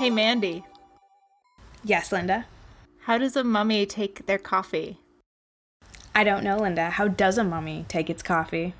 [0.00, 0.64] Hey, Mandy.
[1.84, 2.46] Yes, Linda.
[3.02, 4.96] How does a mummy take their coffee?
[6.14, 6.88] I don't know, Linda.
[6.88, 8.72] How does a mummy take its coffee?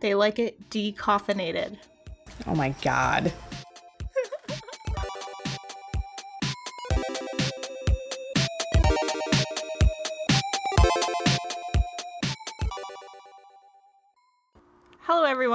[0.00, 1.76] They like it decaffeinated.
[2.46, 3.34] Oh my god.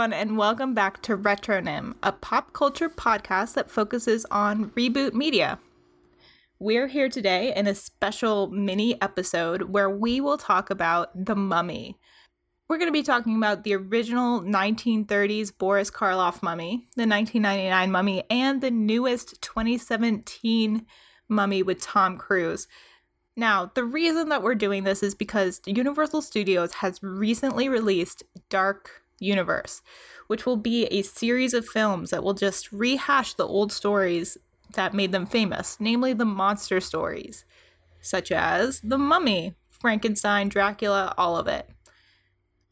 [0.02, 5.60] Everyone, and welcome back to Retronym, a pop culture podcast that focuses on reboot media.
[6.58, 12.00] We're here today in a special mini episode where we will talk about The Mummy.
[12.68, 18.24] We're going to be talking about the original 1930s Boris Karloff mummy, the 1999 mummy,
[18.32, 20.84] and the newest 2017
[21.30, 22.68] mummy with Tom Cruise.
[23.38, 29.01] Now, the reason that we're doing this is because Universal Studios has recently released Dark
[29.22, 29.82] universe,
[30.28, 34.38] which will be a series of films that will just rehash the old stories
[34.74, 37.46] that made them famous, namely the monster stories,
[38.02, 41.70] such as The Mummy, Frankenstein, Dracula, all of it.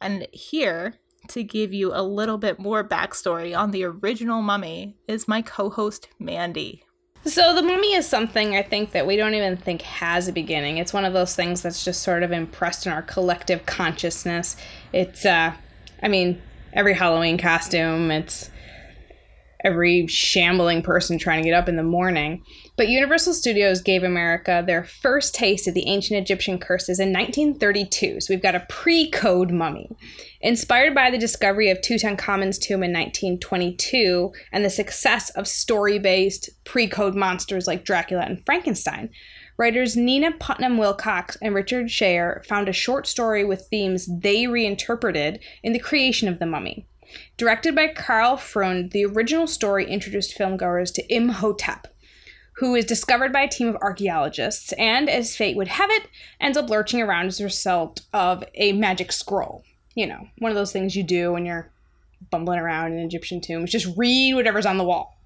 [0.02, 0.96] And here,
[1.30, 5.70] to give you a little bit more backstory on the original Mummy, is my co
[5.70, 6.84] host, Mandy.
[7.26, 10.78] So, The Mummy is something I think that we don't even think has a beginning.
[10.78, 14.56] It's one of those things that's just sort of impressed in our collective consciousness.
[14.94, 15.54] It's, uh,
[16.02, 16.42] I mean,
[16.74, 18.50] every Halloween costume, it's
[19.64, 22.42] every shambling person trying to get up in the morning.
[22.78, 28.22] But Universal Studios gave America their first taste of the ancient Egyptian curses in 1932.
[28.22, 29.90] So we've got a pre code mummy.
[30.42, 36.50] Inspired by the discovery of Tutankhamun's tomb in 1922 and the success of story based
[36.64, 39.10] pre code monsters like Dracula and Frankenstein,
[39.60, 45.42] Writers Nina Putnam Wilcox and Richard Schayer found a short story with themes they reinterpreted
[45.62, 46.86] in the creation of The Mummy.
[47.36, 51.94] Directed by Karl Freund, the original story introduced filmgoers to Imhotep,
[52.54, 56.08] who is discovered by a team of archaeologists and, as fate would have it,
[56.40, 59.66] ends up lurching around as a result of a magic scroll.
[59.94, 61.70] You know, one of those things you do when you're
[62.32, 65.19] bumbling around in an Egyptian tombs, just read whatever's on the wall.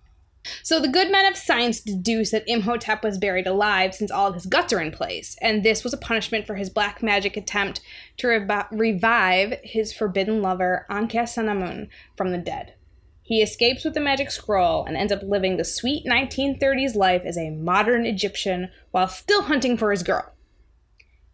[0.61, 4.33] So the good men of science deduce that Imhotep was buried alive since all of
[4.33, 7.79] his guts are in place, and this was a punishment for his black magic attempt
[8.17, 11.87] to re- revive his forbidden lover Ankhesenamun
[12.17, 12.73] from the dead.
[13.21, 17.37] He escapes with the magic scroll and ends up living the sweet 1930s life as
[17.37, 20.33] a modern Egyptian while still hunting for his girl.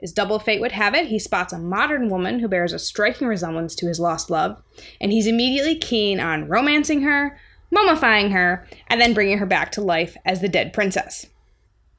[0.02, 3.28] As double fate would have it, he spots a modern woman who bears a striking
[3.28, 4.62] resemblance to his lost love,
[5.02, 7.38] and he's immediately keen on romancing her,
[7.74, 11.28] mummifying her, and then bringing her back to life as the dead princess.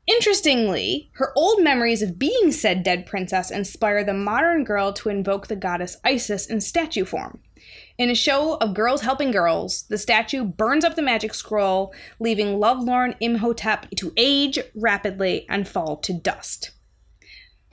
[0.06, 5.46] Interestingly, her old memories of being said dead princess inspire the modern girl to invoke
[5.46, 7.40] the goddess Isis in statue form.
[7.96, 12.58] In a show of girls helping girls, the statue burns up the magic scroll, leaving
[12.58, 16.70] lovelorn Imhotep to age rapidly and fall to dust.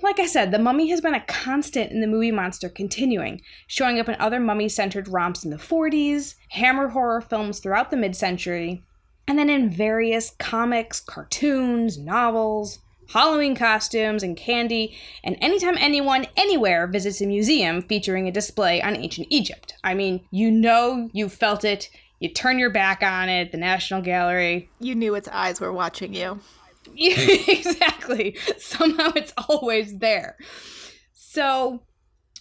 [0.02, 4.00] Like I said, the mummy has been a constant in the movie monster continuing, showing
[4.00, 8.16] up in other mummy centered romps in the 40s, hammer horror films throughout the mid
[8.16, 8.84] century,
[9.28, 16.88] and then in various comics, cartoons, novels, Halloween costumes, and candy, and anytime anyone anywhere
[16.88, 19.76] visits a museum featuring a display on ancient Egypt.
[19.84, 24.02] I mean, you know you felt it, you turn your back on it, the National
[24.02, 24.70] Gallery.
[24.80, 26.40] You knew its eyes were watching you.
[27.48, 28.36] exactly.
[28.58, 30.38] Somehow it's always there.
[31.14, 31.84] So,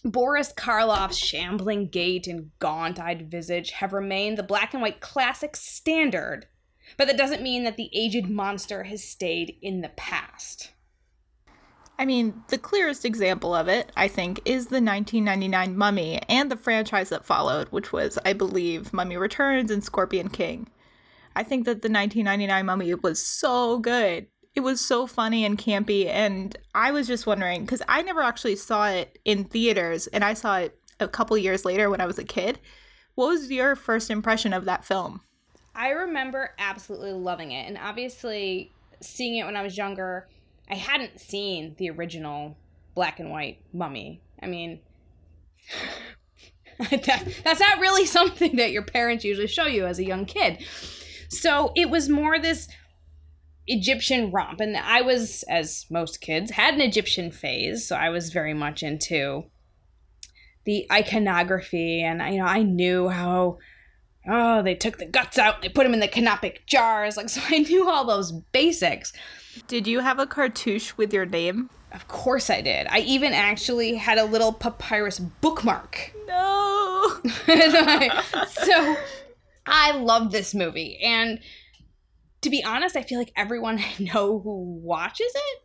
[0.04, 5.56] Boris Karloff's shambling gait and gaunt eyed visage have remained the black and white classic
[5.56, 6.46] standard,
[6.96, 10.70] but that doesn't mean that the aged monster has stayed in the past.
[11.98, 16.56] I mean, the clearest example of it, I think, is the 1999 Mummy and the
[16.56, 20.68] franchise that followed, which was, I believe, Mummy Returns and Scorpion King.
[21.34, 26.06] I think that the 1999 Mummy was so good it was so funny and campy
[26.06, 30.32] and i was just wondering because i never actually saw it in theaters and i
[30.34, 32.58] saw it a couple years later when i was a kid.
[33.14, 35.22] What was your first impression of that film?
[35.74, 40.28] I remember absolutely loving it and obviously seeing it when i was younger
[40.70, 42.56] i hadn't seen the original
[42.94, 44.22] black and white mummy.
[44.42, 44.80] I mean
[46.90, 50.64] that, that's not really something that your parents usually show you as a young kid.
[51.28, 52.68] So it was more this
[53.66, 54.60] Egyptian romp.
[54.60, 57.86] And I was, as most kids, had an Egyptian phase.
[57.86, 59.44] So I was very much into
[60.64, 62.02] the iconography.
[62.02, 63.58] And, you know, I knew how,
[64.28, 67.16] oh, they took the guts out, they put them in the canopic jars.
[67.16, 69.12] Like, so I knew all those basics.
[69.68, 71.70] Did you have a cartouche with your name?
[71.92, 72.86] Of course I did.
[72.90, 76.12] I even actually had a little papyrus bookmark.
[76.26, 77.08] No.
[78.48, 78.96] so
[79.66, 80.98] I love this movie.
[80.98, 81.40] And
[82.42, 85.62] to be honest, I feel like everyone I know who watches it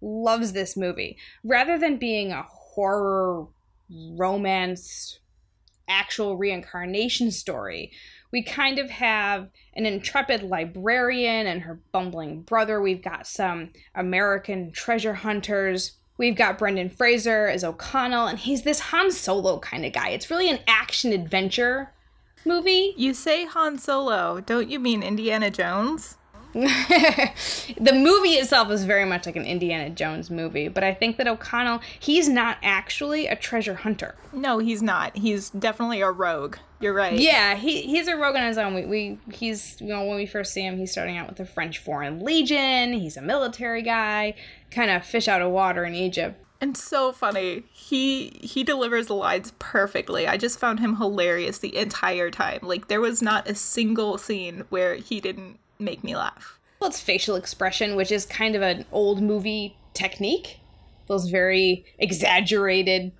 [0.00, 1.16] loves this movie.
[1.44, 3.46] Rather than being a horror
[3.90, 5.18] romance
[5.88, 7.92] actual reincarnation story,
[8.32, 12.80] we kind of have an intrepid librarian and her bumbling brother.
[12.80, 15.96] We've got some American treasure hunters.
[16.16, 20.10] We've got Brendan Fraser as O'Connell, and he's this Han Solo kind of guy.
[20.10, 21.92] It's really an action adventure
[22.44, 22.94] movie.
[22.96, 26.16] You say Han Solo, don't you mean Indiana Jones?
[26.52, 31.28] the movie itself is very much like an Indiana Jones movie, but I think that
[31.28, 34.16] O'Connell, he's not actually a treasure hunter.
[34.32, 35.16] No, he's not.
[35.16, 36.56] He's definitely a rogue.
[36.80, 37.16] You're right.
[37.16, 38.74] Yeah, he, he's a rogue on his own.
[38.74, 41.46] We, we he's you know when we first see him, he's starting out with the
[41.46, 42.94] French Foreign Legion.
[42.94, 44.34] He's a military guy,
[44.72, 46.42] kind of fish out of water in Egypt.
[46.60, 47.64] And so funny.
[47.72, 50.26] He he delivers the lines perfectly.
[50.26, 52.60] I just found him hilarious the entire time.
[52.62, 56.58] Like there was not a single scene where he didn't make me laugh.
[56.78, 60.60] Well, it's facial expression, which is kind of an old movie technique.
[61.08, 63.12] Those very exaggerated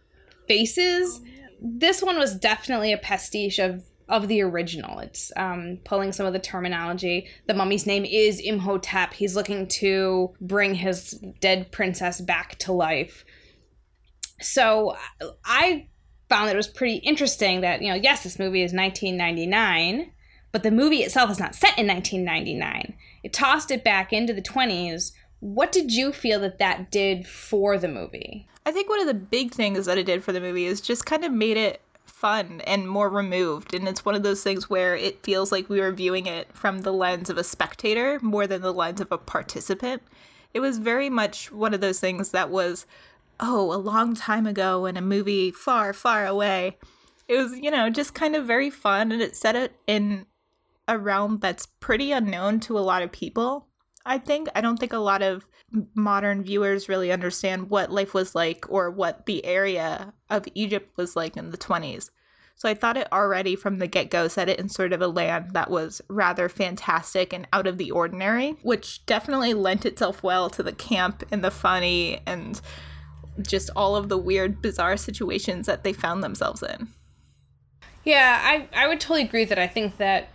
[0.47, 1.21] faces.
[1.61, 4.99] This one was definitely a pastiche of of the original.
[4.99, 7.29] It's um, pulling some of the terminology.
[7.47, 9.15] The mummy's name is Imhotep.
[9.15, 13.25] He's looking to bring his dead princess back to life.
[14.41, 14.97] So
[15.45, 15.89] I
[16.29, 20.13] found that it was pretty interesting that, you know, yes, this movie is 1999,
[20.53, 22.95] but the movie itself is not set in 1999.
[23.23, 25.13] It tossed it back into the 20s.
[25.41, 28.47] What did you feel that that did for the movie?
[28.65, 31.07] I think one of the big things that it did for the movie is just
[31.07, 33.75] kind of made it fun and more removed.
[33.75, 36.81] And it's one of those things where it feels like we were viewing it from
[36.81, 40.03] the lens of a spectator more than the lens of a participant.
[40.53, 42.85] It was very much one of those things that was,
[43.41, 46.79] oh, a long time ago in a movie far, far away.
[47.29, 50.27] It was, you know, just kind of very fun and it set it in
[50.89, 53.67] a realm that's pretty unknown to a lot of people.
[54.05, 55.47] I think I don't think a lot of
[55.95, 61.15] modern viewers really understand what life was like or what the area of Egypt was
[61.15, 62.11] like in the 20s.
[62.57, 65.07] So I thought it already from the get go set it in sort of a
[65.07, 70.51] land that was rather fantastic and out of the ordinary, which definitely lent itself well
[70.51, 72.61] to the camp and the funny and
[73.47, 76.89] just all of the weird, bizarre situations that they found themselves in.
[78.05, 80.29] Yeah, I, I would totally agree that I think that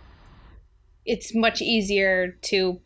[1.04, 2.80] it's much easier to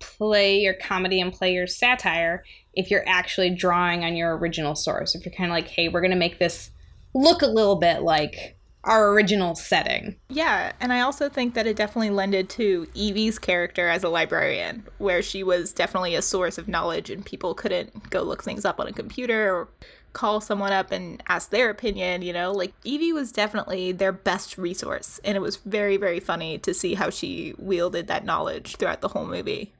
[0.00, 2.44] play your comedy and play your satire
[2.74, 5.14] if you're actually drawing on your original source.
[5.14, 6.70] If you're kind of like, hey, we're going to make this
[7.14, 10.16] look a little bit like our original setting.
[10.28, 14.84] Yeah, and I also think that it definitely lended to Evie's character as a librarian,
[14.98, 18.80] where she was definitely a source of knowledge and people couldn't go look things up
[18.80, 19.68] on a computer or
[20.12, 22.52] call someone up and ask their opinion, you know?
[22.52, 26.94] Like Evie was definitely their best resource, and it was very, very funny to see
[26.94, 29.72] how she wielded that knowledge throughout the whole movie.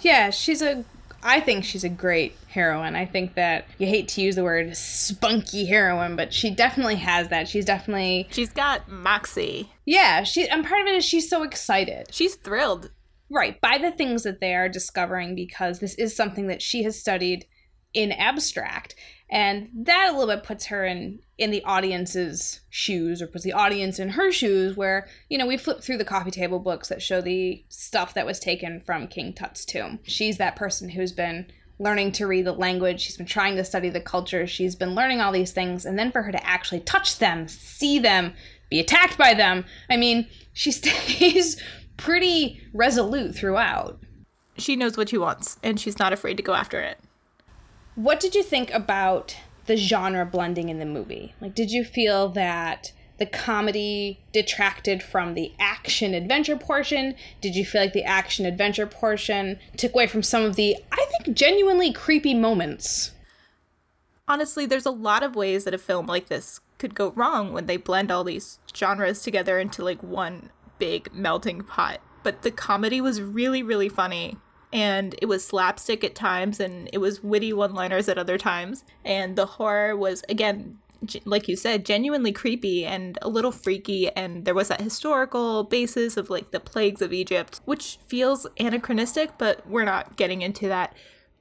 [0.00, 0.84] Yeah, she's a
[1.22, 2.96] I think she's a great heroine.
[2.96, 7.28] I think that you hate to use the word spunky heroine, but she definitely has
[7.28, 7.48] that.
[7.48, 9.70] She's definitely She's got moxie.
[9.84, 12.08] Yeah, she and part of it is she's so excited.
[12.10, 12.90] She's thrilled.
[13.30, 17.00] Right, by the things that they are discovering because this is something that she has
[17.00, 17.46] studied
[17.94, 18.94] in abstract
[19.32, 23.52] and that a little bit puts her in in the audience's shoes or puts the
[23.54, 27.02] audience in her shoes where you know we flip through the coffee table books that
[27.02, 29.98] show the stuff that was taken from king tut's tomb.
[30.04, 31.46] She's that person who's been
[31.78, 33.00] learning to read the language.
[33.00, 34.46] She's been trying to study the culture.
[34.46, 35.84] She's been learning all these things.
[35.86, 38.34] And then for her to actually touch them see them
[38.68, 41.60] be attacked by them i mean she stays
[41.96, 43.98] pretty resolute throughout.
[44.58, 46.98] She knows what she wants and she's not afraid to go after it
[47.94, 51.34] what did you think about the genre blending in the movie?
[51.40, 57.14] Like, did you feel that the comedy detracted from the action adventure portion?
[57.40, 61.06] Did you feel like the action adventure portion took away from some of the, I
[61.10, 63.12] think, genuinely creepy moments?
[64.26, 67.66] Honestly, there's a lot of ways that a film like this could go wrong when
[67.66, 72.00] they blend all these genres together into like one big melting pot.
[72.22, 74.36] But the comedy was really, really funny
[74.72, 78.84] and it was slapstick at times and it was witty one liners at other times.
[79.04, 80.78] And the horror was, again,
[81.24, 84.08] like you said, genuinely creepy and a little freaky.
[84.10, 89.36] And there was that historical basis of like the plagues of Egypt, which feels anachronistic,
[89.36, 90.94] but we're not getting into that.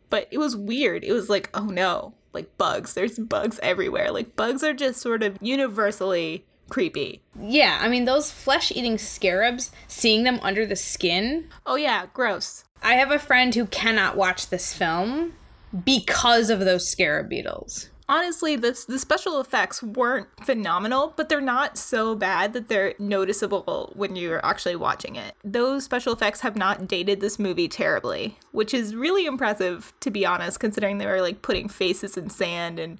[0.09, 1.03] But it was weird.
[1.03, 2.93] It was like, oh no, like bugs.
[2.93, 4.11] There's bugs everywhere.
[4.11, 7.21] Like bugs are just sort of universally creepy.
[7.39, 11.49] Yeah, I mean, those flesh eating scarabs, seeing them under the skin.
[11.65, 12.63] Oh, yeah, gross.
[12.81, 15.33] I have a friend who cannot watch this film
[15.85, 17.89] because of those scarab beetles.
[18.11, 23.93] honestly, the, the special effects weren't phenomenal, but they're not so bad that they're noticeable
[23.95, 25.33] when you're actually watching it.
[25.43, 30.25] Those special effects have not dated this movie terribly, which is really impressive, to be
[30.25, 32.99] honest, considering they were like putting faces in sand and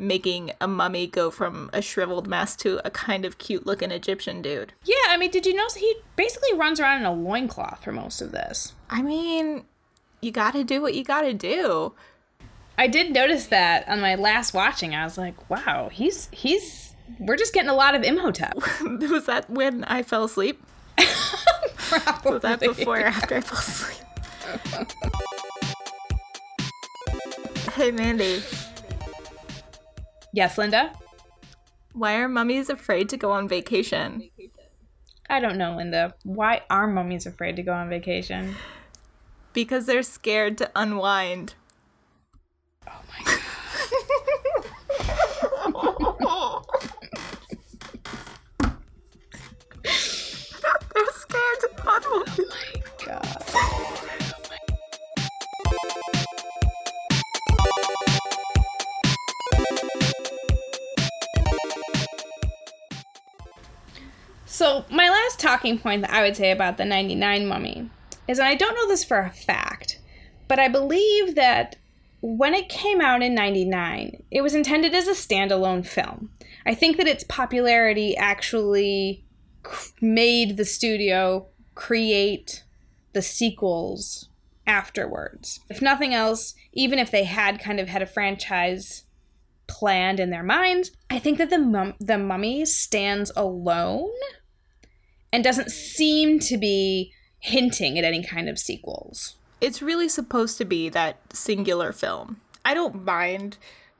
[0.00, 4.42] making a mummy go from a shriveled mess to a kind of cute looking Egyptian
[4.42, 4.72] dude.
[4.84, 8.20] Yeah, I mean, did you notice he basically runs around in a loincloth for most
[8.20, 8.72] of this?
[8.88, 9.64] I mean,
[10.20, 11.92] you gotta do what you gotta do.
[12.78, 14.94] I did notice that on my last watching.
[14.94, 18.54] I was like, wow, he's he's we're just getting a lot of Imhotep.
[18.80, 20.62] Was that when I fell asleep?
[20.96, 22.32] Probably.
[22.32, 23.98] Was that before or after I fell asleep?
[27.74, 28.42] hey, Mandy.
[30.32, 30.92] Yes, Linda?
[31.92, 34.30] Why are mummies afraid to go on vacation?
[35.28, 36.14] I don't know, Linda.
[36.24, 38.54] Why are mummies afraid to go on vacation?
[39.52, 41.54] Because they're scared to unwind.
[42.86, 43.40] Oh my god.
[50.94, 52.69] they're scared to unwind.
[64.52, 67.88] So, my last talking point that I would say about the 99 mummy
[68.26, 70.00] is, and I don't know this for a fact,
[70.48, 71.76] but I believe that
[72.20, 76.32] when it came out in 99, it was intended as a standalone film.
[76.66, 79.24] I think that its popularity actually
[80.00, 82.64] made the studio create
[83.12, 84.30] the sequels
[84.66, 85.60] afterwards.
[85.70, 89.04] If nothing else, even if they had kind of had a franchise
[89.68, 94.10] planned in their minds, I think that the mum- the mummy stands alone
[95.32, 99.36] and doesn't seem to be hinting at any kind of sequels.
[99.60, 102.40] It's really supposed to be that singular film.
[102.64, 103.58] I don't mind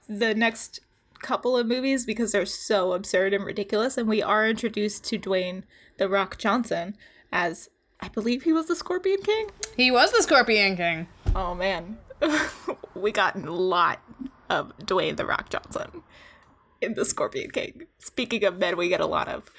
[0.08, 0.80] the next
[1.20, 5.62] couple of movies because they're so absurd and ridiculous, and we are introduced to Dwayne
[5.98, 6.96] The Rock Johnson
[7.32, 7.68] as
[8.00, 9.50] I believe he was the Scorpion King.
[9.76, 11.08] He was the Scorpion King.
[11.34, 11.98] Oh man,
[12.94, 14.00] we got a lot
[14.48, 16.02] of Dwayne The Rock Johnson
[16.80, 17.86] in the Scorpion King.
[17.98, 19.50] Speaking of men, we get a lot of.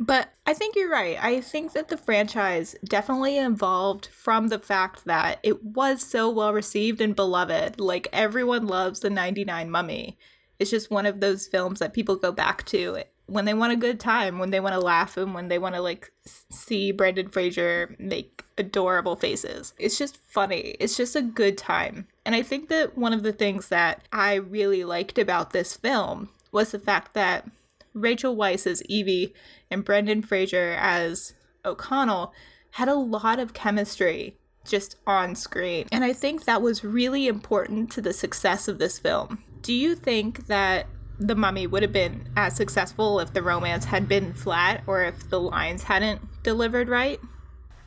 [0.00, 1.22] But I think you're right.
[1.22, 6.54] I think that the franchise definitely evolved from the fact that it was so well
[6.54, 7.78] received and beloved.
[7.78, 10.18] Like everyone loves the 99 Mummy.
[10.58, 13.76] It's just one of those films that people go back to when they want a
[13.76, 17.28] good time, when they want to laugh, and when they want to like see Brendan
[17.28, 19.72] Fraser make adorable faces.
[19.78, 20.76] It's just funny.
[20.80, 22.08] It's just a good time.
[22.24, 26.30] And I think that one of the things that I really liked about this film
[26.52, 27.46] was the fact that
[27.94, 29.34] Rachel Weisz as Evie
[29.70, 32.32] and Brendan Fraser as O'Connell
[32.72, 35.86] had a lot of chemistry just on screen.
[35.90, 39.42] And I think that was really important to the success of this film.
[39.62, 40.86] Do you think that
[41.18, 45.28] The Mummy would have been as successful if the romance had been flat or if
[45.28, 47.20] the lines hadn't delivered right?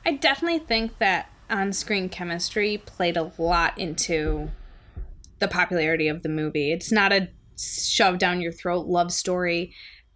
[0.05, 4.49] I definitely think that on screen chemistry played a lot into
[5.39, 6.71] the popularity of the movie.
[6.71, 9.73] It's not a shove down your throat love story.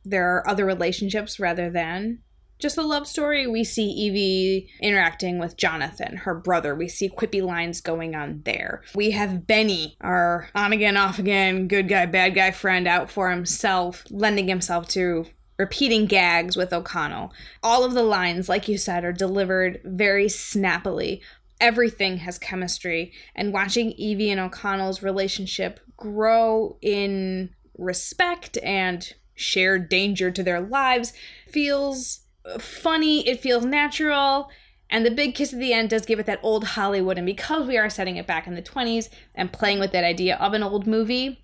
[0.10, 2.20] There are other relationships rather than
[2.60, 3.46] just a love story.
[3.46, 6.74] We see Evie interacting with Jonathan, her brother.
[6.74, 8.84] We see quippy lines going on there.
[8.96, 13.30] We have Benny, our on again, off again, good guy, bad guy friend out for
[13.30, 15.26] himself, lending himself to
[15.60, 17.34] repeating gags with O'Connell.
[17.64, 21.22] All of the lines, like you said, are delivered very snappily.
[21.60, 30.32] Everything has chemistry, and watching Evie and O'Connell's relationship grow in respect and shared danger
[30.32, 31.13] to their lives
[31.48, 32.22] feels
[32.60, 34.50] funny, it feels natural,
[34.89, 37.17] and the big kiss at the end does give it that old Hollywood.
[37.17, 40.38] And because we are setting it back in the 20s and playing with that idea
[40.38, 41.44] of an old movie,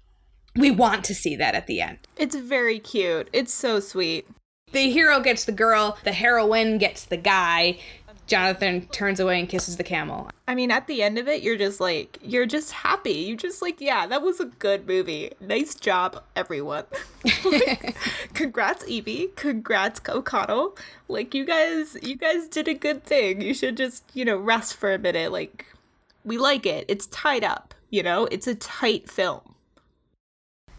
[0.55, 1.99] we want to see that at the end.
[2.17, 3.29] It's very cute.
[3.33, 4.27] It's so sweet.
[4.71, 7.79] The hero gets the girl, the heroine gets the guy.
[8.25, 10.29] Jonathan turns away and kisses the camel.
[10.47, 13.11] I mean, at the end of it, you're just like, you're just happy.
[13.11, 15.31] You just like, yeah, that was a good movie.
[15.41, 16.85] Nice job, everyone.
[17.45, 17.95] like,
[18.33, 19.29] congrats, Evie.
[19.35, 20.77] Congrats, O'Connell.
[21.07, 23.41] Like, you guys, you guys did a good thing.
[23.41, 25.31] You should just, you know, rest for a minute.
[25.31, 25.65] Like,
[26.23, 26.85] we like it.
[26.87, 27.73] It's tied up.
[27.89, 29.53] You know, it's a tight film.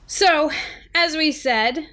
[0.06, 0.50] So,
[0.94, 1.88] as we said,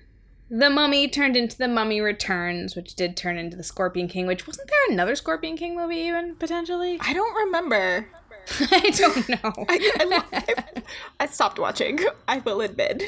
[0.51, 4.45] the Mummy turned into The Mummy Returns, which did turn into The Scorpion King, which
[4.45, 6.97] wasn't there another Scorpion King movie even, potentially?
[6.99, 8.05] I don't remember.
[8.59, 9.65] I don't know.
[9.69, 10.83] I, I,
[11.21, 13.01] I, stopped watching, I will admit.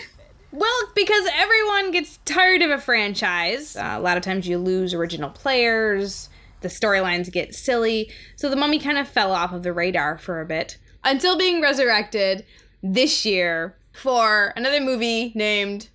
[0.54, 3.76] Well, because everyone gets tired of a franchise.
[3.76, 6.30] Uh, a lot of times you lose original players,
[6.62, 10.40] the storylines get silly, so The Mummy kind of fell off of the radar for
[10.40, 12.46] a bit until being resurrected
[12.82, 15.90] this year for another movie named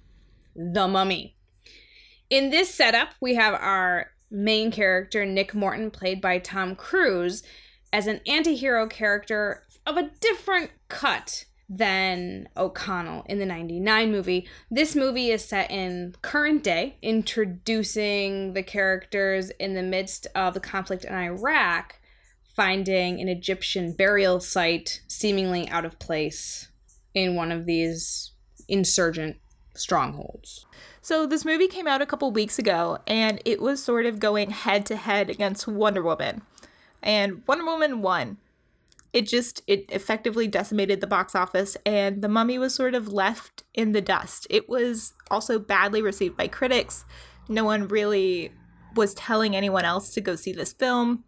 [0.54, 1.36] The Mummy.
[2.30, 7.42] In this setup, we have our main character, Nick Morton, played by Tom Cruise,
[7.92, 14.48] as an anti hero character of a different cut than O'Connell in the 99 movie.
[14.70, 20.60] This movie is set in current day, introducing the characters in the midst of the
[20.60, 21.98] conflict in Iraq,
[22.54, 26.68] finding an Egyptian burial site seemingly out of place
[27.14, 28.32] in one of these
[28.68, 29.36] insurgent
[29.78, 30.66] strongholds.
[31.00, 34.50] So this movie came out a couple weeks ago and it was sort of going
[34.50, 36.42] head to head against Wonder Woman.
[37.02, 38.38] And Wonder Woman won.
[39.12, 43.64] It just it effectively decimated the box office and the mummy was sort of left
[43.74, 44.46] in the dust.
[44.50, 47.04] It was also badly received by critics.
[47.48, 48.52] No one really
[48.94, 51.24] was telling anyone else to go see this film.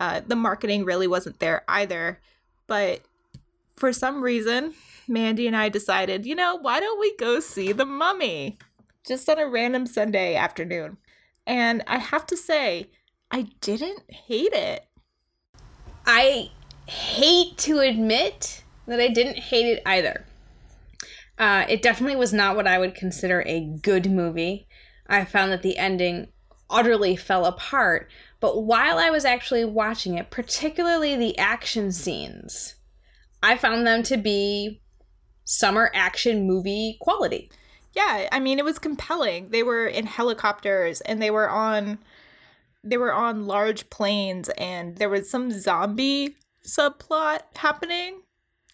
[0.00, 2.20] Uh, the marketing really wasn't there either.
[2.66, 3.00] But
[3.76, 4.74] for some reason
[5.08, 8.58] mandy and i decided you know why don't we go see the mummy
[9.06, 10.96] just on a random sunday afternoon
[11.46, 12.90] and i have to say
[13.30, 14.86] i didn't hate it
[16.06, 16.50] I
[16.86, 20.26] hate to admit that I didn't hate it either.
[21.38, 24.68] Uh, it definitely was not what I would consider a good movie.
[25.06, 26.28] I found that the ending
[26.68, 28.10] utterly fell apart.
[28.40, 32.74] But while I was actually watching it, particularly the action scenes,
[33.44, 34.80] I found them to be
[35.44, 37.50] summer action movie quality.
[37.92, 39.50] Yeah, I mean it was compelling.
[39.50, 41.98] They were in helicopters and they were on
[42.82, 46.36] they were on large planes and there was some zombie
[46.66, 48.22] subplot happening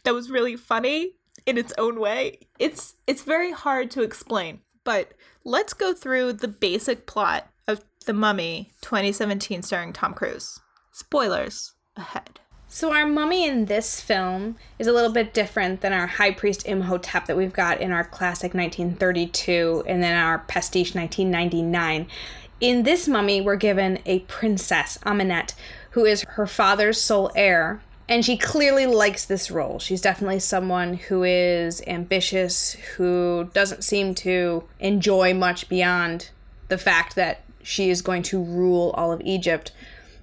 [0.05, 1.13] that was really funny
[1.47, 2.39] in its own way.
[2.59, 5.13] It's it's very hard to explain, but
[5.45, 10.61] let's go through the basic plot of The Mummy 2017 starring Tom Cruise.
[10.93, 12.40] Spoilers ahead.
[12.73, 16.65] So our mummy in this film is a little bit different than our high priest
[16.69, 22.07] Imhotep that we've got in our classic 1932 and then our pastiche 1999.
[22.61, 25.55] In this mummy, we're given a princess, Ahmanet,
[25.91, 27.83] who is her father's sole heir.
[28.09, 29.81] And she clearly likes this role.
[29.81, 36.31] She's definitely someone who is ambitious, who doesn't seem to enjoy much beyond
[36.69, 39.73] the fact that she is going to rule all of Egypt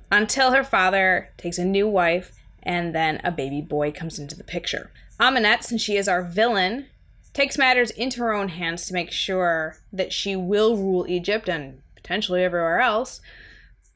[0.10, 2.37] until her father takes a new wife
[2.68, 4.92] and then a baby boy comes into the picture.
[5.20, 6.88] Ahmanet, since she is our villain,
[7.34, 11.82] takes matters into her own hands to make sure that she will rule Egypt and
[11.96, 13.22] potentially everywhere else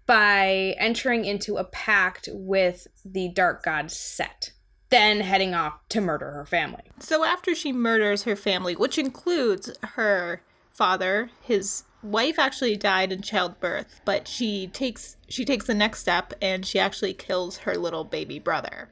[0.07, 4.51] by entering into a pact with the dark god Set,
[4.89, 6.83] then heading off to murder her family.
[6.99, 13.21] So after she murders her family, which includes her father, his wife actually died in
[13.21, 18.03] childbirth, but she takes she takes the next step and she actually kills her little
[18.03, 18.91] baby brother.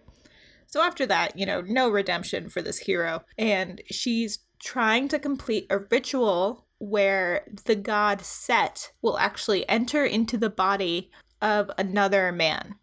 [0.67, 5.65] So after that, you know, no redemption for this hero and she's trying to complete
[5.69, 12.75] a ritual where the god Set will actually enter into the body of another man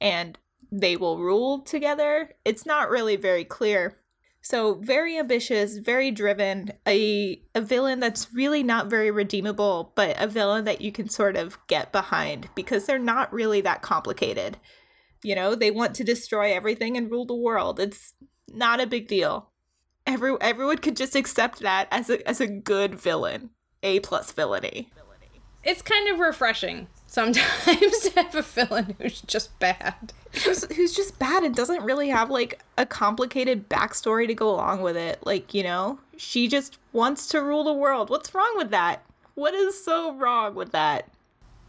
[0.00, 0.38] and
[0.70, 2.30] they will rule together.
[2.44, 3.97] It's not really very clear.
[4.40, 10.26] So, very ambitious, very driven, a, a villain that's really not very redeemable, but a
[10.26, 14.56] villain that you can sort of get behind because they're not really that complicated.
[15.22, 17.80] You know, they want to destroy everything and rule the world.
[17.80, 18.14] It's
[18.46, 19.50] not a big deal.
[20.06, 23.50] Every, everyone could just accept that as a, as a good villain,
[23.82, 24.90] A plus villainy.
[25.64, 30.12] It's kind of refreshing sometimes to have a villain who's just bad.
[30.44, 34.82] Who's, who's just bad and doesn't really have like a complicated backstory to go along
[34.82, 35.18] with it.
[35.26, 38.10] Like, you know, she just wants to rule the world.
[38.10, 39.02] What's wrong with that?
[39.34, 41.10] What is so wrong with that?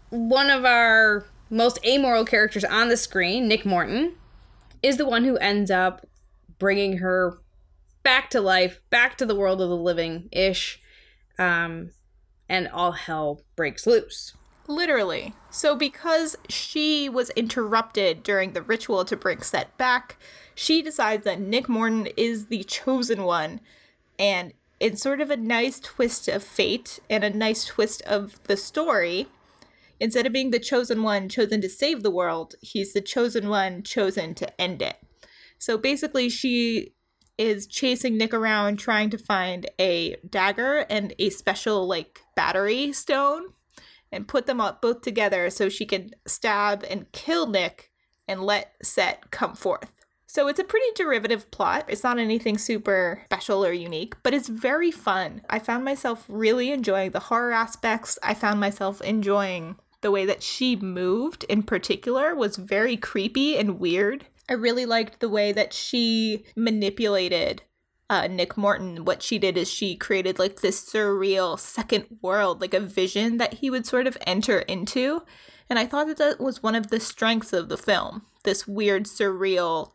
[0.09, 4.13] One of our most amoral characters on the screen, Nick Morton,
[4.83, 6.05] is the one who ends up
[6.59, 7.39] bringing her
[8.03, 10.81] back to life, back to the world of the living ish.
[11.37, 11.91] Um,
[12.49, 14.33] and all hell breaks loose.
[14.69, 15.33] Literally.
[15.49, 20.17] So, because she was interrupted during the ritual to bring Set back,
[20.53, 23.61] she decides that Nick Morton is the chosen one.
[24.19, 28.55] And in sort of a nice twist of fate and a nice twist of the
[28.55, 29.25] story,
[29.99, 33.81] instead of being the chosen one chosen to save the world, he's the chosen one
[33.81, 34.97] chosen to end it.
[35.57, 36.93] So basically, she
[37.39, 43.53] is chasing Nick around trying to find a dagger and a special, like, battery stone
[44.11, 47.91] and put them up both together so she can stab and kill Nick
[48.27, 49.91] and let Set come forth.
[50.27, 51.85] So it's a pretty derivative plot.
[51.87, 55.41] It's not anything super special or unique, but it's very fun.
[55.49, 58.19] I found myself really enjoying the horror aspects.
[58.21, 63.79] I found myself enjoying the way that she moved in particular was very creepy and
[63.79, 64.25] weird.
[64.47, 67.63] I really liked the way that she manipulated
[68.09, 72.73] uh, Nick Morton, what she did is she created like this surreal second world, like
[72.73, 75.21] a vision that he would sort of enter into.
[75.69, 79.03] And I thought that that was one of the strengths of the film this weird,
[79.03, 79.91] surreal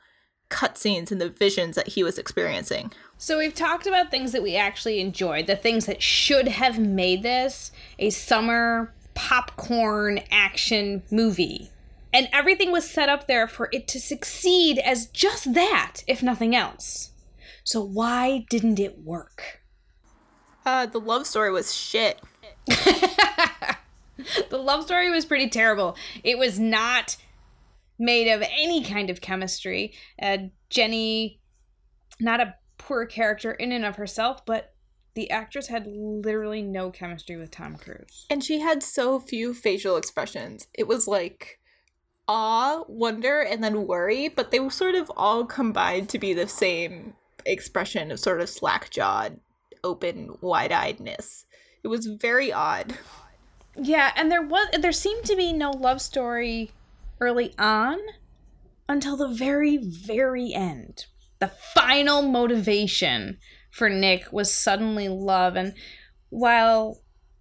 [0.50, 2.92] cutscenes and the visions that he was experiencing.
[3.18, 7.22] So we've talked about things that we actually enjoyed, the things that should have made
[7.22, 11.70] this a summer popcorn action movie.
[12.12, 16.54] And everything was set up there for it to succeed as just that, if nothing
[16.54, 17.10] else.
[17.64, 19.62] So why didn't it work?
[20.66, 22.20] Uh, the love story was shit.
[22.66, 23.76] the
[24.52, 25.96] love story was pretty terrible.
[26.22, 27.16] It was not
[27.98, 29.94] made of any kind of chemistry.
[30.20, 31.40] Uh, Jenny,
[32.20, 34.74] not a poor character in and of herself, but
[35.14, 38.26] the actress had literally no chemistry with Tom Cruise.
[38.28, 40.66] And she had so few facial expressions.
[40.74, 41.60] It was like
[42.26, 46.48] awe, wonder, and then worry, but they were sort of all combined to be the
[46.48, 47.14] same
[47.46, 49.40] expression of sort of slack jawed,
[49.82, 51.44] open, wide eyedness.
[51.82, 52.96] It was very odd.
[53.76, 56.70] Yeah, and there was there seemed to be no love story
[57.20, 57.98] early on
[58.88, 61.06] until the very, very end.
[61.40, 63.38] The final motivation
[63.70, 65.56] for Nick was suddenly love.
[65.56, 65.74] And
[66.30, 67.00] while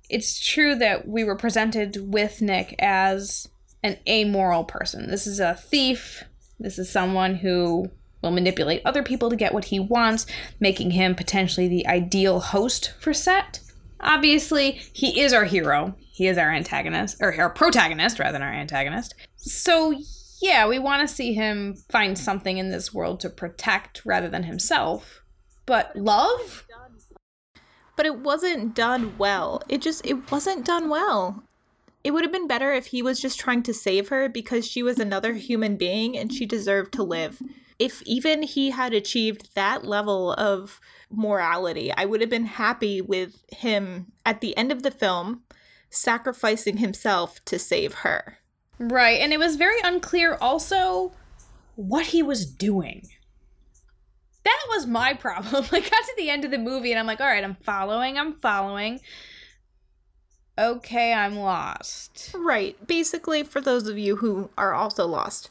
[0.09, 3.49] it's true that we were presented with Nick as
[3.83, 6.23] an amoral person, this is a thief,
[6.59, 7.91] this is someone who
[8.23, 10.25] will manipulate other people to get what he wants,
[10.59, 13.59] making him potentially the ideal host for Set.
[13.99, 15.95] Obviously, he is our hero.
[15.99, 19.13] He is our antagonist, or our protagonist rather than our antagonist.
[19.35, 19.93] So,
[20.41, 24.43] yeah, we want to see him find something in this world to protect rather than
[24.43, 25.21] himself.
[25.65, 26.65] But love?
[27.95, 29.61] But it wasn't done well.
[29.69, 31.43] It just, it wasn't done well.
[32.03, 34.83] It would have been better if he was just trying to save her because she
[34.83, 37.39] was another human being and she deserved to live.
[37.79, 40.79] If even he had achieved that level of
[41.11, 45.43] morality, I would have been happy with him at the end of the film
[45.89, 48.39] sacrificing himself to save her.
[48.79, 49.19] Right.
[49.19, 51.13] And it was very unclear also
[51.75, 53.07] what he was doing.
[54.43, 55.65] That was my problem.
[55.71, 58.17] I got to the end of the movie and I'm like, all right, I'm following,
[58.17, 58.99] I'm following.
[60.57, 62.31] Okay, I'm lost.
[62.35, 62.75] Right.
[62.85, 65.49] Basically, for those of you who are also lost,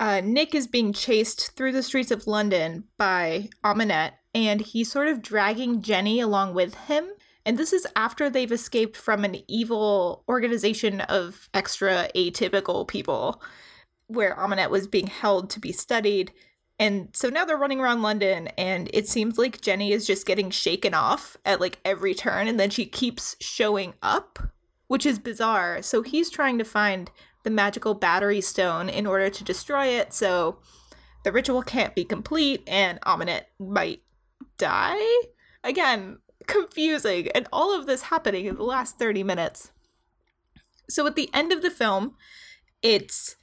[0.00, 5.08] uh, Nick is being chased through the streets of London by Ahmanet, and he's sort
[5.08, 7.06] of dragging Jenny along with him.
[7.44, 13.42] And this is after they've escaped from an evil organization of extra atypical people
[14.06, 16.32] where Ahmanet was being held to be studied.
[16.78, 20.48] And so now they're running around London, and it seems like Jenny is just getting
[20.48, 24.38] shaken off at like every turn, and then she keeps showing up,
[24.88, 25.82] which is bizarre.
[25.82, 27.10] So he's trying to find
[27.42, 30.58] the magical battery stone in order to destroy it, so
[31.24, 34.02] the ritual can't be complete, and Ahmanet might
[34.58, 35.22] die.
[35.62, 37.28] Again, confusing.
[37.28, 39.70] And all of this happening in the last 30 minutes.
[40.88, 42.16] So at the end of the film,
[42.82, 43.36] it's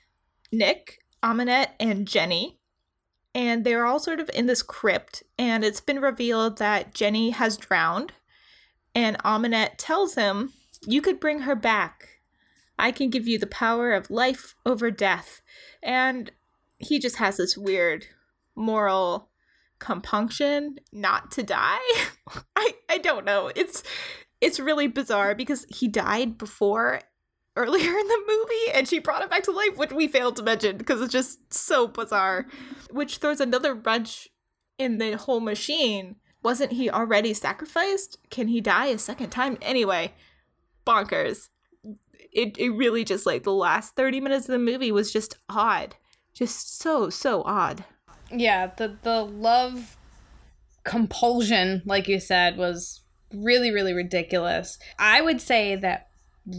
[0.51, 2.59] Nick, Ahmanet, and Jenny.
[3.33, 5.23] And they're all sort of in this crypt.
[5.37, 8.13] And it's been revealed that Jenny has drowned.
[8.95, 10.53] And Ahmanet tells him,
[10.85, 12.16] You could bring her back.
[12.77, 15.41] I can give you the power of life over death.
[15.81, 16.31] And
[16.77, 18.07] he just has this weird
[18.55, 19.29] moral
[19.79, 21.79] compunction not to die.
[22.55, 23.51] I I don't know.
[23.55, 23.83] It's
[24.41, 27.01] it's really bizarre because he died before
[27.55, 30.43] earlier in the movie and she brought him back to life, which we failed to
[30.43, 32.45] mention because it's just so bizarre.
[32.91, 34.29] Which throws another wrench
[34.77, 36.17] in the whole machine.
[36.43, 38.17] Wasn't he already sacrificed?
[38.29, 39.57] Can he die a second time?
[39.61, 40.13] Anyway,
[40.85, 41.49] bonkers.
[42.33, 45.95] It it really just like the last 30 minutes of the movie was just odd.
[46.33, 47.83] Just so, so odd.
[48.31, 49.97] Yeah the the love
[50.83, 53.01] compulsion like you said was
[53.33, 54.77] really really ridiculous.
[54.99, 56.07] I would say that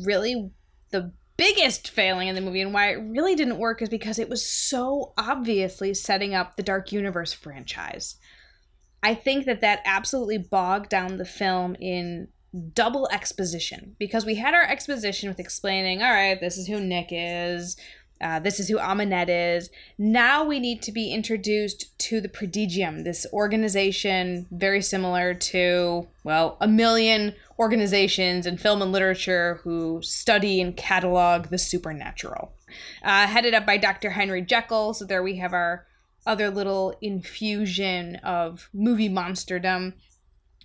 [0.04, 0.50] really
[0.90, 4.28] the biggest failing in the movie and why it really didn't work is because it
[4.28, 8.16] was so obviously setting up the dark universe franchise.
[9.02, 12.28] I think that that absolutely bogged down the film in
[12.75, 17.09] double exposition because we had our exposition with explaining all right this is who nick
[17.11, 17.77] is
[18.21, 19.71] uh, this is who Ahmanet is.
[19.97, 26.57] Now we need to be introduced to the Prodigium, this organization very similar to, well,
[26.61, 32.53] a million organizations in film and literature who study and catalog the supernatural.
[33.03, 34.11] Uh, headed up by Dr.
[34.11, 34.94] Henry Jekyll.
[34.94, 35.87] So there we have our
[36.27, 39.94] other little infusion of movie monsterdom.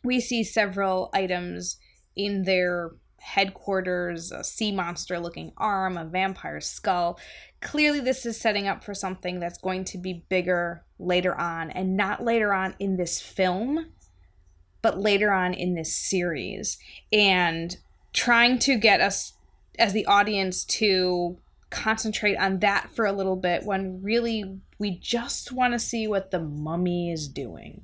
[0.04, 1.78] We see several items
[2.16, 7.18] in their headquarters, a sea monster looking arm, a vampire skull.
[7.62, 11.96] Clearly, this is setting up for something that's going to be bigger later on, and
[11.96, 13.92] not later on in this film,
[14.82, 16.78] but later on in this series.
[17.12, 17.78] And
[18.12, 19.34] trying to get us
[19.80, 21.38] as the audience to
[21.70, 26.30] concentrate on that for a little bit when really we just want to see what
[26.30, 27.82] the mummy is doing.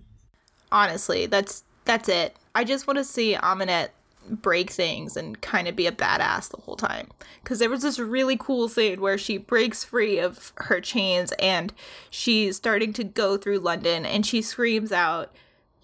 [0.71, 2.35] Honestly, that's that's it.
[2.53, 3.89] I just want to see Ahmanet
[4.29, 7.07] break things and kind of be a badass the whole time.
[7.43, 11.73] Because there was this really cool scene where she breaks free of her chains and
[12.09, 15.31] she's starting to go through London and she screams out,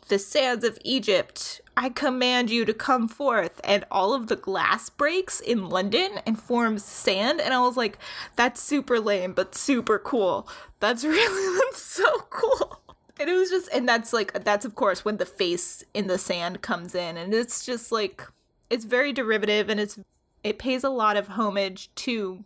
[0.07, 3.59] The sands of Egypt I command you to come forth.
[3.63, 7.41] And all of the glass breaks in London and forms sand.
[7.41, 7.97] And I was like,
[8.35, 10.47] that's super lame, but super cool.
[10.79, 12.79] That's really that's so cool.
[13.19, 16.17] And it was just, and that's like, that's of course when the face in the
[16.17, 17.17] sand comes in.
[17.17, 18.23] And it's just like,
[18.69, 19.99] it's very derivative and it's,
[20.43, 22.43] it pays a lot of homage to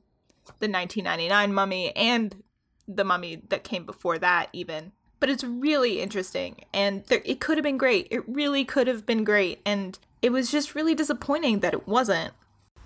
[0.60, 2.44] the 1999 mummy and
[2.88, 7.58] the mummy that came before that, even but it's really interesting and there, it could
[7.58, 11.60] have been great it really could have been great and it was just really disappointing
[11.60, 12.34] that it wasn't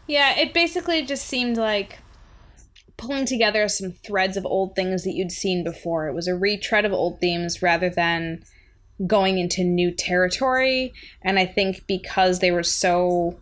[0.07, 1.99] yeah it basically just seemed like
[2.97, 6.85] pulling together some threads of old things that you'd seen before it was a retread
[6.85, 8.43] of old themes rather than
[9.07, 13.37] going into new territory and i think because they were so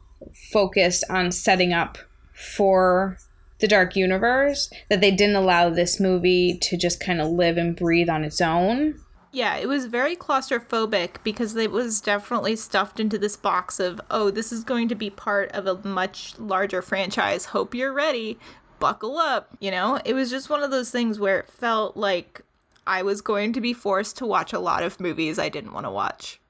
[0.51, 1.97] focused on setting up
[2.33, 3.17] for
[3.61, 7.75] the dark universe that they didn't allow this movie to just kind of live and
[7.75, 8.99] breathe on its own.
[9.33, 14.29] Yeah, it was very claustrophobic because it was definitely stuffed into this box of, oh,
[14.29, 17.45] this is going to be part of a much larger franchise.
[17.45, 18.37] Hope you're ready.
[18.81, 19.55] Buckle up.
[19.61, 22.41] You know, it was just one of those things where it felt like
[22.85, 25.85] I was going to be forced to watch a lot of movies I didn't want
[25.85, 26.41] to watch.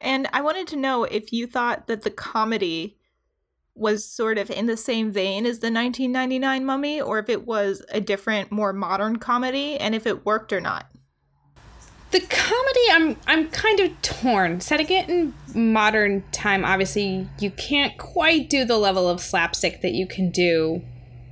[0.00, 2.96] And I wanted to know if you thought that the comedy
[3.74, 7.84] was sort of in the same vein as the 1999 Mummy, or if it was
[7.90, 10.86] a different, more modern comedy, and if it worked or not.
[12.12, 14.60] The comedy, I'm I'm kind of torn.
[14.60, 19.92] Setting it in modern time, obviously, you can't quite do the level of slapstick that
[19.92, 20.82] you can do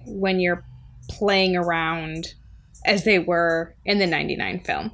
[0.07, 0.65] when you're
[1.09, 2.35] playing around
[2.85, 4.93] as they were in the 99 film.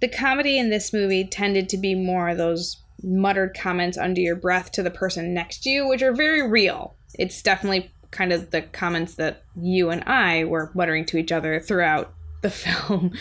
[0.00, 4.72] The comedy in this movie tended to be more those muttered comments under your breath
[4.72, 6.96] to the person next to you, which are very real.
[7.18, 11.60] It's definitely kind of the comments that you and I were muttering to each other
[11.60, 13.12] throughout the film,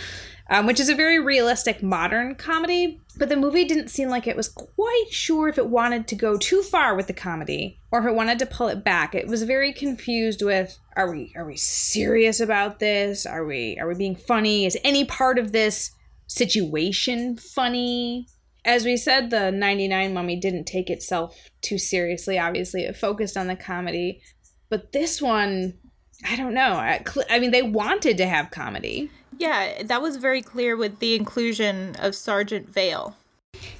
[0.49, 2.99] um, which is a very realistic modern comedy.
[3.17, 6.37] But the movie didn't seem like it was quite sure if it wanted to go
[6.37, 9.13] too far with the comedy or if it wanted to pull it back.
[9.13, 13.25] It was very confused with are we are we serious about this?
[13.25, 14.65] Are we are we being funny?
[14.65, 15.91] Is any part of this
[16.27, 18.27] situation funny?
[18.65, 22.37] as we said, the 99 Mummy didn't take itself too seriously.
[22.37, 24.21] Obviously, it focused on the comedy.
[24.69, 25.79] But this one,
[26.25, 26.73] I don't know.
[26.73, 29.09] I, I mean, they wanted to have comedy.
[29.37, 33.15] Yeah, that was very clear with the inclusion of Sergeant Vail.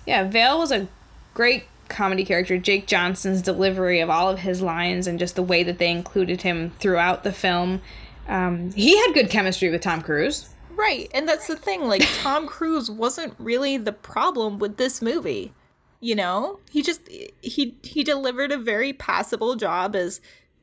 [0.06, 0.88] Yeah, Vail was a
[1.34, 2.58] great comedy character.
[2.58, 6.43] Jake Johnson's delivery of all of his lines and just the way that they included
[6.43, 7.82] him throughout the film.
[8.28, 10.49] Um, he had good chemistry with Tom Cruise.
[10.75, 11.10] Right.
[11.13, 11.89] And that's the thing.
[11.89, 15.52] Like, Tom Cruise wasn't really the problem with this movie.
[15.99, 16.60] You know?
[16.71, 17.02] He just,
[17.41, 20.21] he, he delivered a very passable job as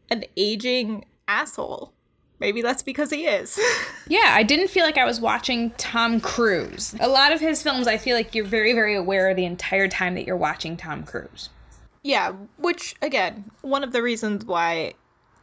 [0.08, 1.92] an aging asshole.
[2.38, 3.58] Maybe that's because he is.
[4.08, 6.94] yeah, I didn't feel like I was watching Tom Cruise.
[7.00, 10.14] A lot of his films, I feel like you're very, very aware the entire time
[10.14, 11.48] that you're watching Tom Cruise.
[12.02, 14.94] Yeah, which, again, one of the reasons why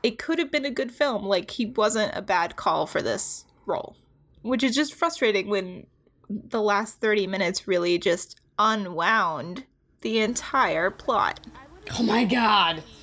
[0.04, 1.26] it could have been a good film.
[1.26, 3.96] Like, he wasn't a bad call for this role
[4.44, 5.88] which is just frustrating when
[6.30, 9.64] the last 30 minutes really just unwound
[10.02, 11.40] the entire plot.
[11.98, 12.84] Oh my god.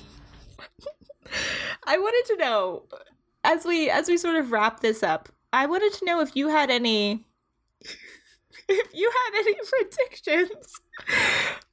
[1.85, 2.83] I wanted to know
[3.43, 6.49] as we as we sort of wrap this up, I wanted to know if you
[6.49, 7.25] had any
[8.67, 10.79] if you had any predictions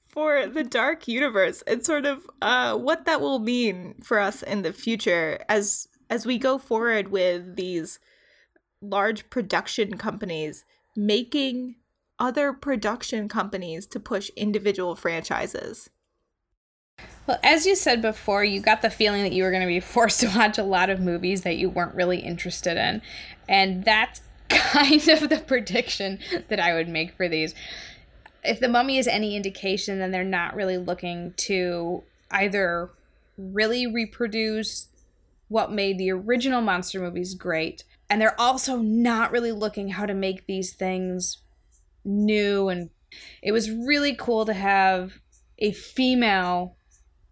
[0.09, 4.63] for the dark universe and sort of uh, what that will mean for us in
[4.63, 7.99] the future as as we go forward with these
[8.81, 10.65] large production companies
[10.97, 11.77] making
[12.19, 15.91] other production companies to push individual franchises.
[17.29, 19.81] Well, as you said before, you got the feeling that you were going to be
[19.95, 23.03] forced to watch a lot of movies that you weren't really interested in.
[23.47, 27.55] And that's kind of the prediction that I would make for these.
[28.43, 32.91] If the mummy is any indication, then they're not really looking to either
[33.37, 34.89] really reproduce
[35.49, 40.13] what made the original monster movies great and they're also not really looking how to
[40.13, 41.39] make these things
[42.05, 42.91] new and
[43.43, 45.21] it was really cool to have
[45.59, 46.77] a female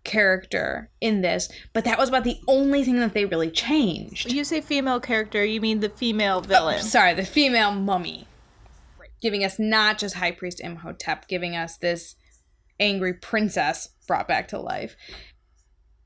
[0.07, 4.33] character in this, but that was about the only thing that they really changed.
[4.33, 6.77] You say female character, you mean the female oh, villain.
[6.79, 8.27] Oh, sorry, the female mummy.
[9.21, 12.15] Giving us not just High Priest Imhotep, giving us this
[12.79, 14.97] angry princess brought back to life.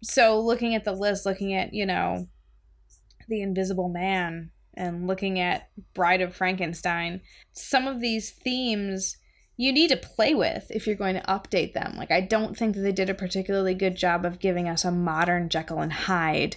[0.03, 2.27] So, looking at the list, looking at, you know,
[3.29, 7.21] The Invisible Man and looking at Bride of Frankenstein,
[7.53, 9.19] some of these themes
[9.61, 11.95] you need to play with if you're going to update them.
[11.99, 14.91] Like, I don't think that they did a particularly good job of giving us a
[14.91, 16.57] modern Jekyll and Hyde.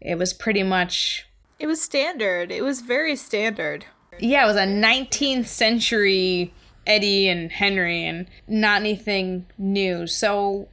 [0.00, 1.26] It was pretty much.
[1.58, 2.52] It was standard.
[2.52, 3.86] It was very standard.
[4.20, 6.54] Yeah, it was a 19th century
[6.86, 10.06] Eddie and Henry and not anything new.
[10.06, 10.68] So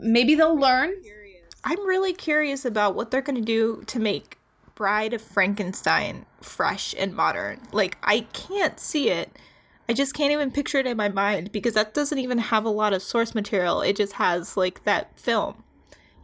[0.00, 0.94] maybe they'll learn.
[1.62, 4.38] I'm really curious about what they're going to do to make
[4.74, 7.60] Bride of Frankenstein fresh and modern.
[7.70, 9.36] Like, I can't see it
[9.92, 12.70] I just can't even picture it in my mind because that doesn't even have a
[12.70, 13.82] lot of source material.
[13.82, 15.64] It just has like that film.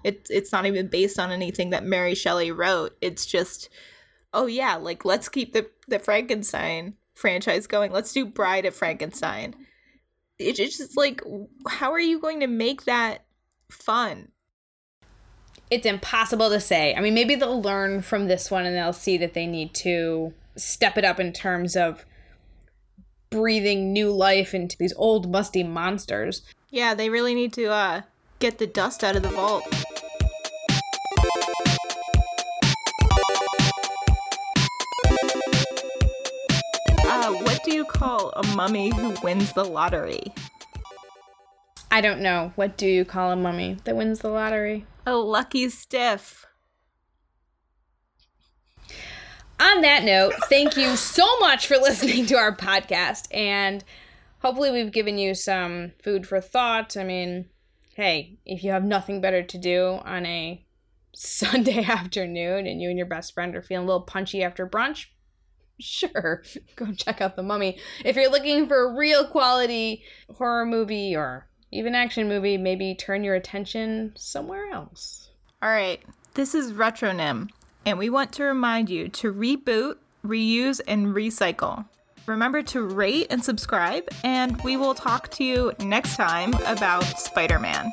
[0.03, 2.97] It's it's not even based on anything that Mary Shelley wrote.
[3.03, 3.69] It's just
[4.33, 7.93] oh yeah, like let's keep the the Frankenstein franchise going.
[7.93, 9.55] Let's do Bride of Frankenstein.
[10.39, 11.21] It's just like
[11.69, 13.27] how are you going to make that
[13.71, 14.29] fun?
[15.71, 16.95] It's impossible to say.
[16.95, 20.33] I mean, maybe they'll learn from this one and they'll see that they need to
[20.57, 22.07] step it up in terms of
[23.31, 26.43] breathing new life into these old musty monsters.
[26.71, 28.03] Yeah, they really need to uh,
[28.39, 29.65] get the dust out of the vault.
[37.05, 40.33] Uh, what do you call a mummy who wins the lottery?
[41.91, 42.53] I don't know.
[42.55, 44.87] What do you call a mummy that wins the lottery?
[45.07, 46.48] A lucky stiff
[49.61, 53.27] on that note, thank you so much for listening to our podcast.
[53.35, 53.85] And
[54.41, 56.97] hopefully, we've given you some food for thought.
[56.97, 57.47] I mean,
[57.95, 60.65] hey, if you have nothing better to do on a
[61.15, 65.07] Sunday afternoon and you and your best friend are feeling a little punchy after brunch,
[65.81, 66.45] sure,
[66.77, 67.79] go check out The Mummy.
[68.05, 70.05] If you're looking for a real quality
[70.37, 75.31] horror movie or even action movie, maybe turn your attention somewhere else.
[75.61, 76.01] All right,
[76.35, 77.49] this is Retronym
[77.85, 81.87] and we want to remind you to reboot, reuse, and recycle.
[82.27, 87.59] Remember to rate and subscribe, and we will talk to you next time about Spider
[87.59, 87.91] Man.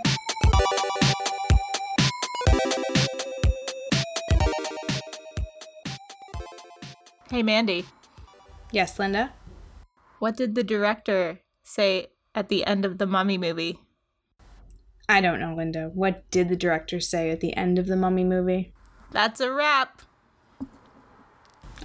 [7.30, 7.86] Hey, Mandy.
[8.72, 9.34] Yes, Linda?
[10.20, 13.80] What did the director say at the end of the Mummy movie?
[15.08, 15.90] I don't know, Linda.
[15.94, 18.75] What did the director say at the end of the Mummy movie?
[19.16, 20.02] That's a wrap.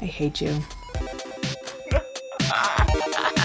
[0.00, 0.62] I hate you.